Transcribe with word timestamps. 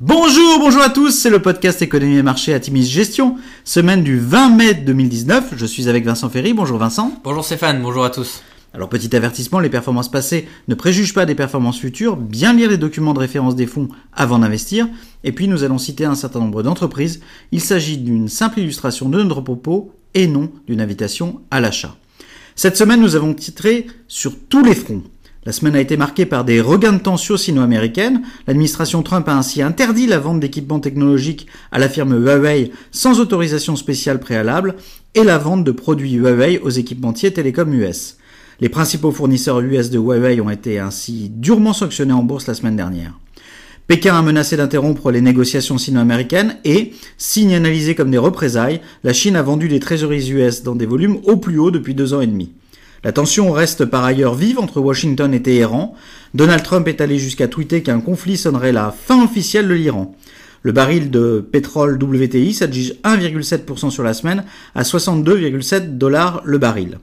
Bonjour, 0.00 0.60
bonjour 0.60 0.82
à 0.82 0.90
tous, 0.90 1.10
c'est 1.10 1.28
le 1.28 1.42
podcast 1.42 1.82
Économie 1.82 2.18
et 2.18 2.22
Marché 2.22 2.54
à 2.54 2.60
Timis 2.60 2.84
Gestion, 2.84 3.34
semaine 3.64 4.04
du 4.04 4.16
20 4.16 4.50
mai 4.50 4.74
2019. 4.74 5.54
Je 5.56 5.66
suis 5.66 5.88
avec 5.88 6.04
Vincent 6.04 6.30
Ferry. 6.30 6.54
Bonjour 6.54 6.78
Vincent. 6.78 7.20
Bonjour 7.24 7.44
Stéphane, 7.44 7.82
bonjour 7.82 8.04
à 8.04 8.10
tous. 8.10 8.44
Alors 8.72 8.88
petit 8.88 9.16
avertissement, 9.16 9.58
les 9.58 9.68
performances 9.68 10.08
passées 10.08 10.46
ne 10.68 10.76
préjugent 10.76 11.14
pas 11.14 11.26
des 11.26 11.34
performances 11.34 11.80
futures, 11.80 12.16
bien 12.16 12.52
lire 12.52 12.70
les 12.70 12.76
documents 12.76 13.12
de 13.12 13.18
référence 13.18 13.56
des 13.56 13.66
fonds 13.66 13.88
avant 14.12 14.38
d'investir, 14.38 14.86
et 15.24 15.32
puis 15.32 15.48
nous 15.48 15.64
allons 15.64 15.78
citer 15.78 16.04
un 16.04 16.14
certain 16.14 16.38
nombre 16.38 16.62
d'entreprises. 16.62 17.20
Il 17.50 17.60
s'agit 17.60 17.98
d'une 17.98 18.28
simple 18.28 18.60
illustration 18.60 19.08
de 19.08 19.20
notre 19.20 19.40
propos 19.40 19.90
et 20.14 20.28
non 20.28 20.52
d'une 20.68 20.80
invitation 20.80 21.40
à 21.50 21.60
l'achat. 21.60 21.96
Cette 22.54 22.76
semaine, 22.76 23.00
nous 23.00 23.16
avons 23.16 23.34
titré 23.34 23.88
sur 24.06 24.32
tous 24.48 24.62
les 24.62 24.76
fronts. 24.76 25.02
La 25.48 25.52
semaine 25.52 25.76
a 25.76 25.80
été 25.80 25.96
marquée 25.96 26.26
par 26.26 26.44
des 26.44 26.60
regains 26.60 26.92
de 26.92 26.98
tension 26.98 27.38
sino-américaines. 27.38 28.20
L'administration 28.46 29.02
Trump 29.02 29.26
a 29.30 29.34
ainsi 29.34 29.62
interdit 29.62 30.06
la 30.06 30.18
vente 30.18 30.40
d'équipements 30.40 30.78
technologiques 30.78 31.46
à 31.72 31.78
la 31.78 31.88
firme 31.88 32.22
Huawei 32.22 32.70
sans 32.90 33.18
autorisation 33.18 33.74
spéciale 33.74 34.20
préalable 34.20 34.74
et 35.14 35.24
la 35.24 35.38
vente 35.38 35.64
de 35.64 35.72
produits 35.72 36.12
Huawei 36.12 36.58
aux 36.58 36.68
équipementiers 36.68 37.32
télécom 37.32 37.72
US. 37.72 38.18
Les 38.60 38.68
principaux 38.68 39.10
fournisseurs 39.10 39.60
US 39.60 39.88
de 39.88 39.98
Huawei 39.98 40.38
ont 40.42 40.50
été 40.50 40.80
ainsi 40.80 41.30
durement 41.34 41.72
sanctionnés 41.72 42.12
en 42.12 42.24
bourse 42.24 42.46
la 42.46 42.52
semaine 42.52 42.76
dernière. 42.76 43.18
Pékin 43.86 44.18
a 44.18 44.20
menacé 44.20 44.58
d'interrompre 44.58 45.10
les 45.10 45.22
négociations 45.22 45.78
sino-américaines 45.78 46.58
et, 46.66 46.92
signe 47.16 47.54
analysé 47.54 47.94
comme 47.94 48.10
des 48.10 48.18
représailles, 48.18 48.82
la 49.02 49.14
Chine 49.14 49.34
a 49.34 49.42
vendu 49.42 49.68
des 49.68 49.80
trésoreries 49.80 50.30
US 50.30 50.62
dans 50.62 50.74
des 50.74 50.84
volumes 50.84 51.20
au 51.24 51.38
plus 51.38 51.58
haut 51.58 51.70
depuis 51.70 51.94
deux 51.94 52.12
ans 52.12 52.20
et 52.20 52.26
demi. 52.26 52.52
La 53.04 53.12
tension 53.12 53.52
reste 53.52 53.84
par 53.84 54.04
ailleurs 54.04 54.34
vive 54.34 54.58
entre 54.58 54.80
Washington 54.80 55.32
et 55.32 55.42
Téhéran. 55.42 55.94
Donald 56.34 56.62
Trump 56.62 56.88
est 56.88 57.00
allé 57.00 57.18
jusqu'à 57.18 57.46
tweeter 57.46 57.82
qu'un 57.82 58.00
conflit 58.00 58.36
sonnerait 58.36 58.72
la 58.72 58.90
fin 58.90 59.22
officielle 59.24 59.68
de 59.68 59.74
l'Iran. 59.74 60.16
Le 60.62 60.72
baril 60.72 61.10
de 61.10 61.46
pétrole 61.52 62.02
WTI 62.02 62.52
s'adjuge 62.52 62.94
1,7% 63.04 63.90
sur 63.90 64.02
la 64.02 64.14
semaine 64.14 64.44
à 64.74 64.82
62,7 64.82 65.96
dollars 65.96 66.42
le 66.44 66.58
baril. 66.58 66.98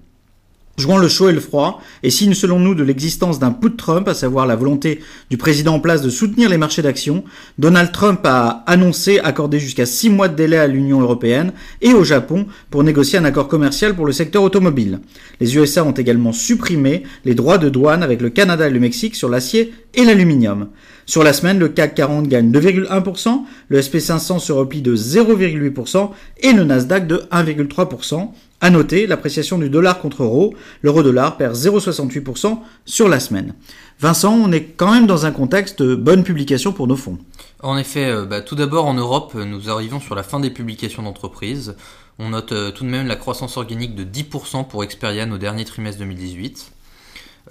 Jouant 0.77 0.97
le 0.97 1.07
chaud 1.07 1.29
et 1.29 1.33
le 1.33 1.39
froid, 1.39 1.81
et 2.03 2.09
signe 2.09 2.33
selon 2.33 2.59
nous 2.59 2.75
de 2.75 2.83
l'existence 2.83 3.39
d'un 3.39 3.51
put 3.51 3.77
Trump, 3.77 4.09
à 4.09 4.13
savoir 4.13 4.45
la 4.45 4.57
volonté 4.57 4.99
du 5.29 5.37
président 5.37 5.75
en 5.75 5.79
place 5.79 6.01
de 6.01 6.09
soutenir 6.09 6.49
les 6.49 6.57
marchés 6.57 6.81
d'actions, 6.81 7.23
Donald 7.57 7.93
Trump 7.93 8.19
a 8.25 8.63
annoncé 8.67 9.19
accorder 9.19 9.57
jusqu'à 9.57 9.85
6 9.85 10.09
mois 10.09 10.27
de 10.27 10.35
délai 10.35 10.57
à 10.57 10.67
l'Union 10.67 10.99
européenne 10.99 11.53
et 11.81 11.93
au 11.93 12.03
Japon 12.03 12.47
pour 12.71 12.83
négocier 12.83 13.17
un 13.17 13.23
accord 13.23 13.47
commercial 13.47 13.95
pour 13.95 14.05
le 14.05 14.11
secteur 14.11 14.43
automobile. 14.43 14.99
Les 15.39 15.55
USA 15.55 15.85
ont 15.85 15.93
également 15.93 16.33
supprimé 16.33 17.03
les 17.23 17.35
droits 17.35 17.57
de 17.57 17.69
douane 17.69 18.03
avec 18.03 18.19
le 18.19 18.29
Canada 18.29 18.67
et 18.67 18.71
le 18.71 18.81
Mexique 18.81 19.15
sur 19.15 19.29
l'acier 19.29 19.73
et 19.93 20.03
l'aluminium. 20.03 20.67
Sur 21.05 21.23
la 21.23 21.33
semaine, 21.33 21.59
le 21.59 21.69
CAC 21.69 21.95
40 21.95 22.27
gagne 22.27 22.51
2,1%, 22.51 23.43
le 23.69 23.79
SP500 23.79 24.39
se 24.39 24.51
replie 24.51 24.81
de 24.81 24.95
0,8% 24.95 26.09
et 26.41 26.51
le 26.51 26.63
Nasdaq 26.63 27.07
de 27.07 27.17
1,3%. 27.31 28.29
À 28.65 28.71
noter 28.71 29.05
l'appréciation 29.05 29.59
du 29.59 29.69
dollar 29.69 29.99
contre 29.99 30.23
euro, 30.23 30.55
l'euro-dollar 30.81 31.37
perd 31.37 31.53
0,68% 31.53 32.57
sur 32.83 33.07
la 33.07 33.19
semaine. 33.19 33.53
Vincent, 33.99 34.33
on 34.33 34.51
est 34.51 34.63
quand 34.63 34.91
même 34.91 35.05
dans 35.05 35.27
un 35.27 35.31
contexte 35.31 35.83
de 35.83 35.93
bonne 35.93 36.23
publication 36.23 36.73
pour 36.73 36.87
nos 36.87 36.95
fonds. 36.95 37.19
En 37.61 37.77
effet, 37.77 38.05
euh, 38.05 38.25
bah, 38.25 38.41
tout 38.41 38.55
d'abord 38.55 38.87
en 38.87 38.95
Europe, 38.95 39.35
nous 39.35 39.69
arrivons 39.69 39.99
sur 39.99 40.15
la 40.15 40.23
fin 40.23 40.39
des 40.39 40.49
publications 40.49 41.03
d'entreprises. 41.03 41.75
On 42.17 42.29
note 42.29 42.53
euh, 42.53 42.71
tout 42.71 42.85
de 42.85 42.89
même 42.89 43.05
la 43.05 43.15
croissance 43.15 43.55
organique 43.57 43.93
de 43.93 44.03
10% 44.03 44.67
pour 44.67 44.83
Experian 44.83 45.29
au 45.29 45.37
dernier 45.37 45.63
trimestre 45.63 45.99
2018. 45.99 46.71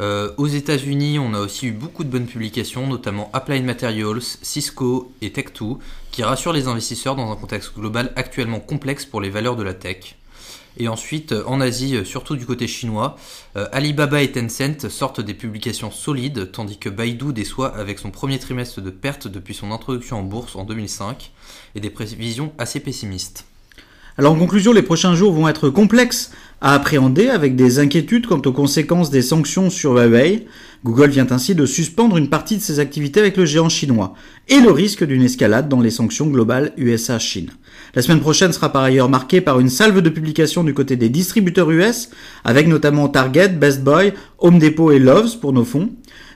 Euh, 0.00 0.32
aux 0.36 0.48
États-Unis, 0.48 1.20
on 1.20 1.32
a 1.34 1.38
aussi 1.38 1.68
eu 1.68 1.70
beaucoup 1.70 2.02
de 2.02 2.10
bonnes 2.10 2.26
publications, 2.26 2.88
notamment 2.88 3.30
Applied 3.32 3.64
Materials, 3.64 4.20
Cisco 4.42 5.12
et 5.22 5.28
Tech2, 5.28 5.78
qui 6.10 6.24
rassurent 6.24 6.52
les 6.52 6.66
investisseurs 6.66 7.14
dans 7.14 7.30
un 7.30 7.36
contexte 7.36 7.72
global 7.76 8.12
actuellement 8.16 8.58
complexe 8.58 9.06
pour 9.06 9.20
les 9.20 9.30
valeurs 9.30 9.54
de 9.54 9.62
la 9.62 9.74
tech. 9.74 10.16
Et 10.76 10.88
ensuite, 10.88 11.32
euh, 11.32 11.44
en 11.46 11.60
Asie, 11.60 11.96
euh, 11.96 12.04
surtout 12.04 12.36
du 12.36 12.46
côté 12.46 12.66
chinois, 12.66 13.16
euh, 13.56 13.68
Alibaba 13.72 14.22
et 14.22 14.32
Tencent 14.32 14.88
sortent 14.88 15.20
des 15.20 15.34
publications 15.34 15.90
solides, 15.90 16.50
tandis 16.52 16.78
que 16.78 16.88
Baidu 16.88 17.32
déçoit 17.32 17.76
avec 17.76 17.98
son 17.98 18.10
premier 18.10 18.38
trimestre 18.38 18.80
de 18.80 18.90
perte 18.90 19.28
depuis 19.28 19.54
son 19.54 19.70
introduction 19.70 20.18
en 20.18 20.22
bourse 20.22 20.56
en 20.56 20.64
2005 20.64 21.32
et 21.74 21.80
des 21.80 21.90
prévisions 21.90 22.52
assez 22.58 22.80
pessimistes. 22.80 23.46
Alors 24.16 24.34
en 24.34 24.38
conclusion, 24.38 24.72
les 24.72 24.82
prochains 24.82 25.16
jours 25.16 25.32
vont 25.32 25.48
être 25.48 25.70
complexes 25.70 26.30
à 26.60 26.72
appréhender 26.74 27.28
avec 27.28 27.56
des 27.56 27.80
inquiétudes 27.80 28.28
quant 28.28 28.40
aux 28.46 28.52
conséquences 28.52 29.10
des 29.10 29.22
sanctions 29.22 29.70
sur 29.70 29.94
Huawei. 29.94 30.46
Google 30.84 31.10
vient 31.10 31.26
ainsi 31.30 31.56
de 31.56 31.66
suspendre 31.66 32.16
une 32.16 32.28
partie 32.28 32.56
de 32.56 32.62
ses 32.62 32.78
activités 32.78 33.18
avec 33.18 33.36
le 33.36 33.44
géant 33.44 33.68
chinois 33.68 34.14
et 34.48 34.60
le 34.60 34.70
risque 34.70 35.04
d'une 35.04 35.22
escalade 35.22 35.68
dans 35.68 35.80
les 35.80 35.90
sanctions 35.90 36.28
globales 36.28 36.72
USA-Chine. 36.76 37.50
La 37.96 38.02
semaine 38.02 38.20
prochaine 38.20 38.52
sera 38.52 38.70
par 38.72 38.84
ailleurs 38.84 39.08
marquée 39.08 39.40
par 39.40 39.58
une 39.58 39.68
salve 39.68 40.00
de 40.00 40.10
publications 40.10 40.62
du 40.62 40.74
côté 40.74 40.94
des 40.94 41.08
distributeurs 41.08 41.72
US 41.72 42.10
avec 42.44 42.68
notamment 42.68 43.08
Target, 43.08 43.48
Best 43.48 43.82
Buy, 43.82 44.12
Home 44.38 44.60
Depot 44.60 44.92
et 44.92 45.00
Loves 45.00 45.40
pour 45.40 45.52
nos 45.52 45.64
fonds. 45.64 45.90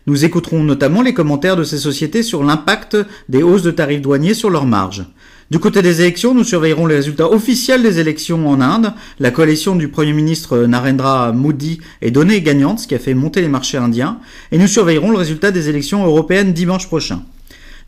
Nous 0.09 0.25
écouterons 0.25 0.65
notamment 0.65 1.03
les 1.03 1.15
commentaires 1.15 1.57
de 1.57 1.65
ces 1.65 1.79
sociétés 1.79 2.25
sur 2.25 2.43
l'impact 2.43 2.97
des 3.29 3.45
hausses 3.45 3.63
de 3.63 3.71
tarifs 3.71 4.01
douaniers 4.03 4.35
sur 4.35 4.51
leurs 4.51 4.67
marges. 4.67 5.05
Du 5.51 5.59
côté 5.59 5.81
des 5.81 6.03
élections, 6.03 6.35
nous 6.35 6.45
surveillerons 6.45 6.87
les 6.87 6.97
résultats 6.97 7.33
officiels 7.33 7.83
des 7.83 8.01
élections 8.01 8.47
en 8.51 8.61
Inde. 8.61 8.93
La 9.19 9.31
coalition 9.31 9.77
du 9.77 9.89
Premier 9.89 10.13
ministre 10.13 10.59
Narendra 10.67 11.33
Modi 11.33 11.81
est 12.03 12.11
donnée 12.11 12.43
gagnante, 12.43 12.81
ce 12.81 12.87
qui 12.87 12.95
a 12.95 12.99
fait 12.99 13.15
monter 13.15 13.41
les 13.41 13.49
marchés 13.49 13.79
indiens. 13.79 14.19
Et 14.53 14.59
nous 14.59 14.67
surveillerons 14.67 15.11
le 15.11 15.17
résultat 15.17 15.51
des 15.51 15.71
élections 15.71 16.05
européennes 16.05 16.53
dimanche 16.53 16.87
prochain. 16.87 17.23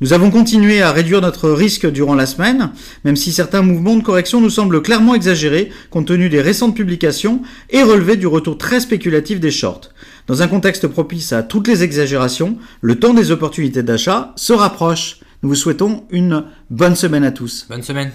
Nous 0.00 0.14
avons 0.14 0.30
continué 0.30 0.80
à 0.80 0.90
réduire 0.90 1.20
notre 1.20 1.50
risque 1.50 1.86
durant 1.86 2.14
la 2.14 2.24
semaine, 2.24 2.70
même 3.04 3.16
si 3.16 3.30
certains 3.30 3.60
mouvements 3.60 3.96
de 3.96 4.02
correction 4.02 4.40
nous 4.40 4.48
semblent 4.48 4.80
clairement 4.80 5.14
exagérés 5.14 5.68
compte 5.90 6.06
tenu 6.06 6.30
des 6.30 6.40
récentes 6.40 6.74
publications 6.74 7.42
et 7.68 7.82
relevés 7.82 8.16
du 8.16 8.26
retour 8.26 8.56
très 8.56 8.80
spéculatif 8.80 9.38
des 9.38 9.50
shorts. 9.50 9.90
Dans 10.28 10.40
un 10.40 10.48
contexte 10.48 10.86
propice 10.86 11.34
à 11.34 11.42
toutes 11.42 11.68
les 11.68 11.82
exagérations, 11.82 12.56
le 12.80 12.98
temps 12.98 13.12
des 13.12 13.30
opportunités 13.30 13.82
d'achat 13.82 14.32
se 14.36 14.54
rapproche. 14.54 15.19
Nous 15.42 15.48
vous 15.48 15.54
souhaitons 15.54 16.04
une 16.10 16.44
bonne 16.68 16.96
semaine 16.96 17.24
à 17.24 17.32
tous. 17.32 17.66
Bonne 17.68 17.82
semaine. 17.82 18.12